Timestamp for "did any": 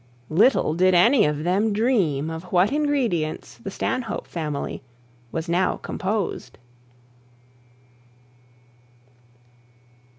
0.73-1.25